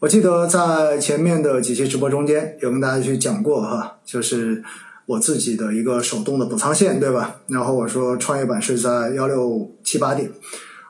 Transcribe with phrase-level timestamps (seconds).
[0.00, 4.64] 我记得在前面的几期直播中间有跟大家去讲过哈，就是
[5.04, 7.36] 我自己的一个手动的补仓线，对吧？
[7.48, 10.32] 然后我说创业板是在幺六七八点，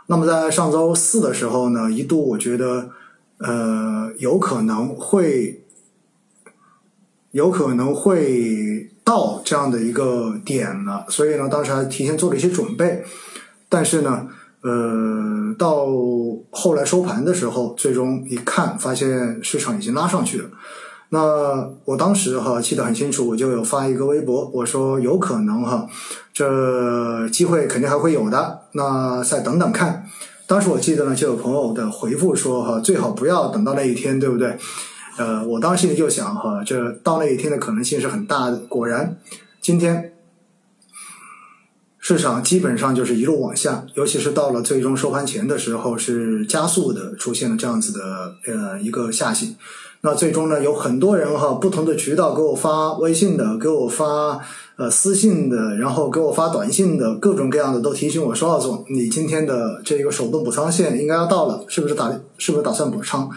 [0.06, 2.90] 那么在上周四的时候呢，一度我觉得
[3.38, 5.64] 呃有可能会
[7.32, 13.04] 有可能会到这样的一个点了，所以呢，当时还提前做了一些准备，
[13.68, 14.28] 但是呢。
[14.62, 15.86] 呃，到
[16.50, 20.50] 后来收盘的时候，最终一看，发现市场已经拉上去了。
[21.08, 25.86] 那我当时哈记得很清楚，我就有发一个微博，我说有可能哈，
[26.32, 30.04] 这机会肯定还会有的，那再等等看。
[30.46, 34.58] 当时我记得呢，就有朋友的回复说哈，最好不要等到那一天，对不对？
[35.16, 38.58] 呃，我当时心里就想哈，这到那一天的可能性是很大的。
[38.68, 39.16] 果然，
[39.62, 40.12] 今天。
[42.10, 49.54] 市场基本上就是一路往下，尤其是到了最终收盘前的时候，是加速的出现了这样子的呃一个下行。
[50.00, 54.40] 那最终呢，有很多人哈，不同的渠道给我发微信的，给我发
[54.74, 63.30] 呃私信的，然后给我发短信的，各种各样的都提醒我说：“奥总，你今天的这个手动补仓线应该要到了，是不是打是不是打算补仓？”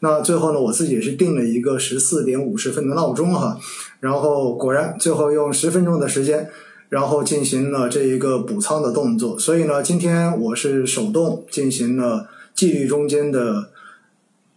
[0.00, 3.58] 那最后呢，我自己也是定了一个十四点五十分的闹钟哈，
[4.00, 6.50] 然后果然最后用十分钟的时间。
[6.88, 13.68] 然后进行了这一个补仓的动作，所以呢，今天我是手动进行了纪律中间的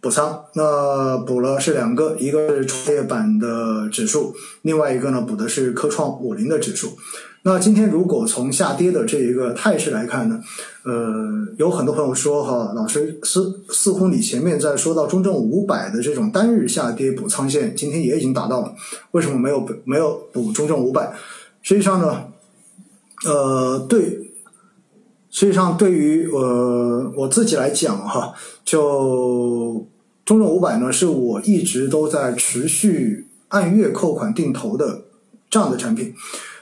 [0.00, 0.44] 补仓。
[0.54, 6.96] 那补了是两个，一个是创业板的指数，另外一个呢补的是科创五零的指数。
[7.44, 10.40] 那今天如果从下跌的这一个态势来看呢，
[10.84, 18.72] 呃，有很多朋友说哈，老师似似乎你前面在说到中证五百的这种单日下跌补仓线，今天也已经达到了，
[19.10, 21.12] 为什么没有没有补中证五百？
[21.62, 22.24] 实际上呢，
[23.24, 24.32] 呃，对，
[25.30, 29.86] 实际上对于呃我自己来讲哈，就
[30.24, 35.02] 中证五百呢，是我一直都在持续按月扣款定投的
[35.48, 36.12] 这样的产品，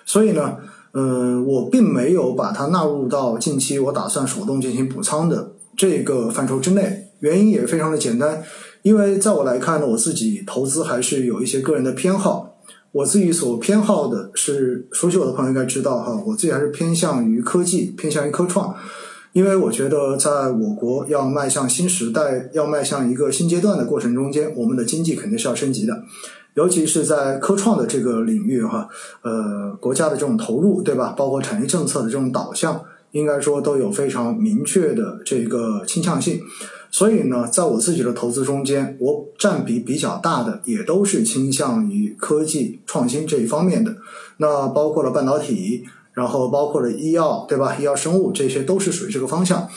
[0.05, 0.57] 所以呢，
[0.93, 7.07] 呃，我并没有把它纳入到近期我打算手动进行补仓的这个范畴之内。
[7.21, 8.43] 原因也非常的简单，
[8.83, 12.57] 因为在我来看呢，我自己投资还是有一些个人的偏好。
[12.93, 18.75] 我自己所偏好的是，熟悉我的朋友应该知道哈，我自己还是偏向于科技，偏向于科创，
[19.33, 26.03] 因为我觉得在我国要迈向新时代，要迈向一个新阶段的过程中间，我们的经济肯定是要升级的，
[26.55, 28.89] 尤其是在科创的这个领域哈，
[29.23, 31.15] 呃，国家的这种投入，对吧？
[31.17, 36.41] 包括产业政策的这种导向，应该说都有非常明确的这个倾向性。
[36.93, 43.97] 所以呢，在我自己的投资中间，我占比比较大的也都是倾向于科技创新这一方面的。
[44.39, 45.85] 那包括了半导体，
[46.15, 47.77] 然后包括了医药，对吧？
[47.79, 49.69] 医药生物这些都是属于这个方向。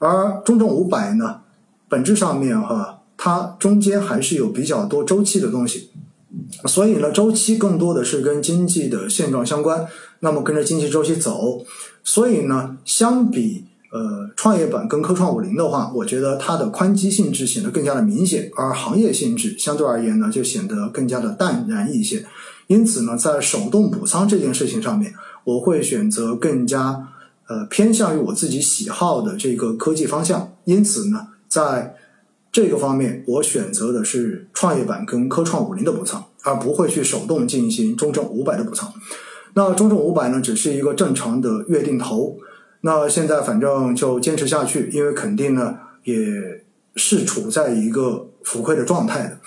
[0.00, 1.42] 而中证五百呢，
[1.88, 5.90] 本质上面哈，它中间还是有比较多周期的东西。
[6.64, 9.86] 所以呢，周期更多的是跟经济的现状相关，
[10.18, 11.64] 那么跟着经济周期走。
[12.02, 13.66] 所以呢，相比。
[13.96, 22.26] 呃，创业板跟科创五零的话，我觉得它的宽基性质显得更加的明显，而行业性质相对而言呢，就显得更加的淡然一些。
[22.66, 25.14] 因此呢，在手动补仓这件事情上面，
[25.44, 27.08] 我会选择更加
[27.48, 30.52] 呃偏向于我自己喜好的这个科技方向。
[30.64, 31.94] 因此呢，在
[32.52, 38.92] 这个方面，我选择的是创业板跟科创五零的补仓，而不会去手动进行中证五百的补仓。
[39.54, 42.36] 那中证五百呢，只是一个正常的月定投。
[42.86, 45.74] 那现在反正就坚持下去，因为肯定呢
[46.04, 46.14] 也
[46.94, 49.38] 是处在一个浮亏的状态的，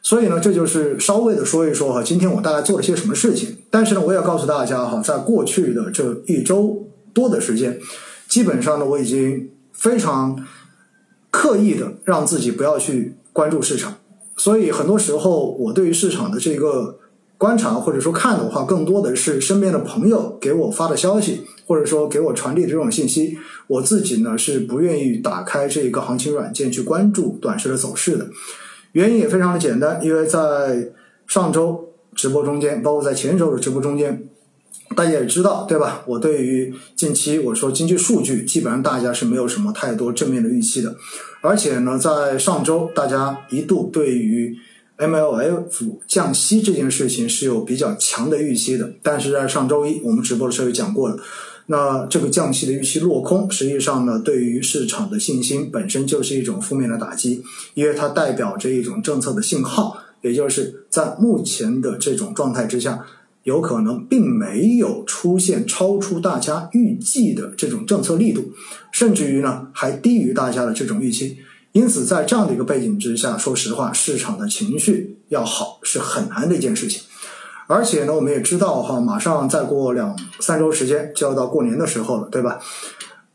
[0.00, 3.56] 所以呢这就是稍微的说一说哈，今天我大概做了些什么事情。
[3.68, 7.80] 但是呢，我也告诉大家哈，在过去的这一周多的时间，
[8.28, 10.46] 基本上呢我已经非常
[11.32, 13.96] 刻意的让自己不要去关注市场，
[14.36, 17.00] 所以很多时候我对于市场的这个。
[17.36, 23.36] 观察或者说看的话，更多的是身边的朋友给我发的消息，或者说给我传递的这种信息。
[23.66, 28.28] 我自己呢是不愿意打开这一个行情软件去关注短时的走势的。
[28.92, 30.92] 原因也非常的简单，因为在
[31.26, 34.28] 上周直播中间，包括在前周的直播中间，
[34.94, 36.04] 大家也知道对吧？
[36.06, 40.94] 我对于近期我说经济数据，基本上大家是没有什么太多正面的预期的。
[41.40, 44.56] 而且呢，在上周大家一度对于
[44.96, 51.18] MLF 降息这件事情是有比较强的预期的，但是在上周一我们直播的时候也讲过了，
[51.66, 57.42] 那这个降息的预期落空，实际上呢，对于市场的信心本身就是一种负面的打击，
[57.74, 63.04] 因为它代表着一种政策的信号，也就是在目前的这种状态之下，
[63.42, 68.52] 有可能并没有出现超出大家预计的这种政策力度，
[68.92, 71.38] 甚至于呢还低于大家的这种预期。
[71.74, 77.02] 因此，在这样的一个背景之下，说实话，市场的情绪要好是很难的一件事情。
[77.66, 82.60] 而且呢，我们也知道哈，马上再过两三周时间就要到过年的时候了，对吧？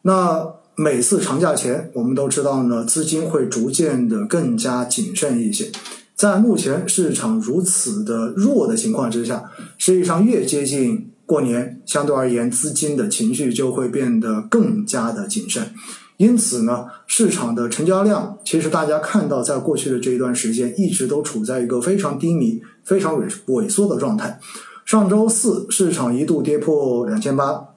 [0.03, 5.69] 那每次长假前，我们都知道呢，资金会逐渐的更加谨慎一些。
[6.15, 15.73] 在目前市场如此的弱的情况之下，实际上越接近过年，相对而言，资金的情绪就会变得更加的谨慎。
[16.19, 24.37] 因此呢，市场的成交量，其实大家看到，在过去的这一段时间，一直都处在一个非常低迷、非常萎萎缩的状态。
[24.83, 27.69] 上周四市场一度跌破两千八，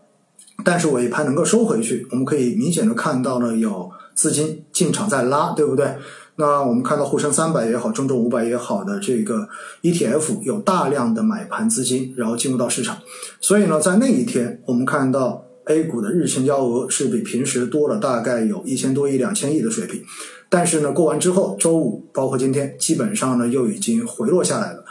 [0.65, 5.95] 但是尾盘能够收回去，我们可以明显的看到了有资金进场在拉，对不对？
[6.35, 9.49] 那我们看到沪深三百也好，中证五百也好的这个
[9.83, 12.99] ETF 有大量的买盘资金，然后进入到市场，
[13.41, 15.45] 所以呢，在那一天我们看到。
[15.67, 20.03] A 股的日成交额是比平时多了大概有一千多亿、两千亿的水平，
[20.49, 24.85] 但是呢，过完之后，周五包括今天，基本上呢又已经回落下来了。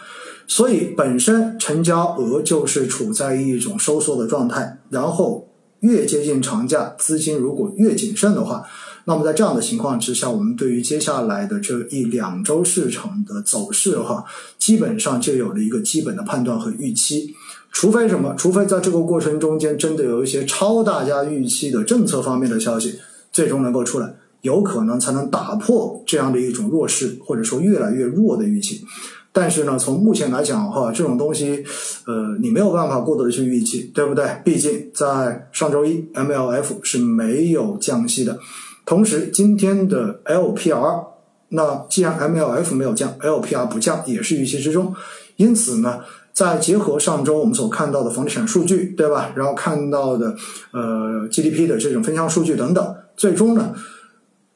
[0.47, 5.49] 所以本身成交额就是处在一种收缩的状态，然后
[5.81, 8.65] 越接近长假，资金如果越谨慎的话，
[9.05, 14.23] 那么在这样的情况之下，我们对于接下来的这一两周市场的走势哈，
[14.57, 17.33] 基本上就有了一个基本的判断和预期。
[17.71, 18.35] 除非什么？
[18.37, 22.99] 除非在这个过程中间，真的有一些超大家预期的政策方面的消息，
[23.31, 28.83] 最终能够出来，有可能才能打破这样的一种弱势，或者说越来越弱的预期。
[29.31, 31.63] 但是呢，从目前来讲的话，这种东西，
[32.05, 34.25] 呃，你没有办法过多的去预期，对不对？
[34.43, 38.37] 毕竟在上周一，MLF 是没有降息的，
[38.85, 41.05] 同时今天的 LPR，
[41.47, 44.93] 那既然 MLF 没有降，LPR 不降也是预期之中，
[45.37, 46.01] 因此呢。
[46.33, 49.33] 再结合上周我们所看到的房地产数据，对吧？
[49.35, 50.35] 然后看到的
[50.71, 53.75] 呃 GDP 的这种分项数据等等，最终呢，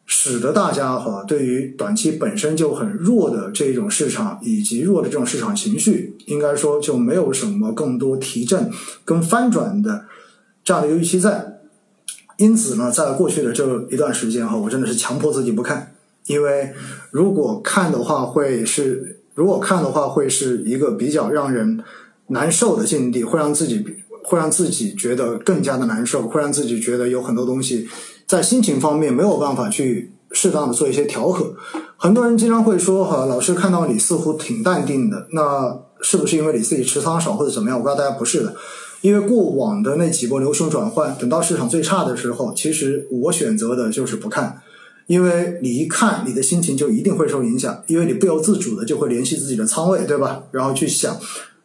[0.06, 8.72] 使得大家哈对于短期本身就很弱的这种市场以及弱的这种市场情绪，应该说就没有什么更多提振
[9.04, 10.06] 跟翻转的
[10.64, 11.60] 这样的一个预期在。
[12.38, 15.94] 因此呢，在过去的这一段时间哈，我真的是强迫自己不看，
[16.28, 16.74] 因为
[17.12, 19.20] 如果看的话会是。
[19.36, 21.84] 如果看的话，会是一个比较让人
[22.28, 23.86] 难受的境地，会让自己
[24.24, 27.88] 会让自己觉得更加的难受，会让自己觉得有很多东西
[28.26, 31.54] 在心情方面没有办法去适当的做一些调和。
[31.98, 38.56] 很多人经常会说：“哈，老师看到你似乎挺淡定的，那是不是因为你自己持仓少或者怎么样？”我告诉大家，不是的，
[39.02, 44.62] 因为过往的那几波流熊转换，等到市场最差的时候，其实我选择的就是不看。
[45.08, 50.44] 因为你一看，你的心情就一定会受影响，因为你不由自主的就会联系自己的仓位，对吧？
[50.52, 51.16] 然后去想，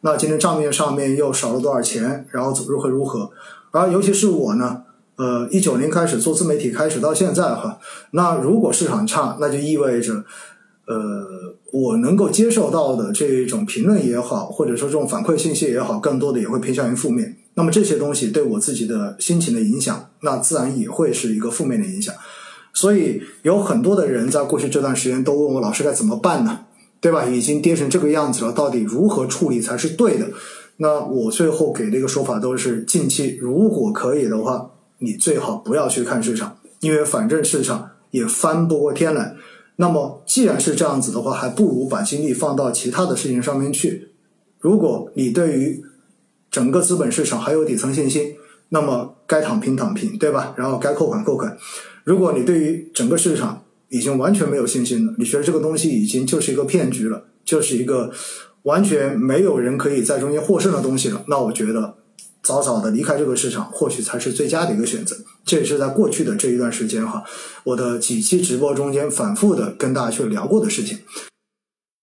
[0.02, 3.30] 那今天账面上面又少了多少钱，然后如何如何？
[3.70, 4.82] 而尤其是我呢，
[5.16, 7.78] 呃，一九年开始做自媒体，开始到现在哈，
[8.10, 10.24] 那如果市场差，那就意味着，
[10.86, 17.36] 呃，我能够接受到的这种评论也好，或者说这种反馈信息也好，更多的也会偏向于负面。
[17.54, 22.14] 那么这些东西对我自己的心情的影响，那自然也会是一个负面的影响。
[22.80, 26.60] 所以有很多的人在过去这段时间都问我老师该怎么办呢？
[26.98, 27.26] 对吧？
[27.26, 30.30] 已经跌成这个样子了，到底如何处理才是对的？
[30.78, 39.34] 那我最后给的一个说法都是：近期如果可以的话，你最好不要去看市场，因为反正市场也翻不过天来。
[39.76, 44.08] 那么既然是这样子的话，还不如把精力放到其他的事情上面去。
[44.58, 45.82] 如果你对于
[46.50, 48.36] 整个资本市场还有底层信心，
[48.70, 50.54] 那么该躺平躺平，对吧？
[50.56, 51.56] 然后该扣款扣款。
[52.02, 58.10] 如果你对于整个市场已经完全没有信心了，你觉得这个东西已经就是一个骗局了，就是一个
[58.62, 61.96] 完全没有人可以在中间获胜的东西了，那我觉得
[62.42, 65.16] 早早的离开这个市场，或许才是最佳的一个选择。
[65.44, 67.24] 这也是在过去的这一段时间哈，
[67.64, 70.98] 我的几期直播中间反复的跟大家去聊过的事情。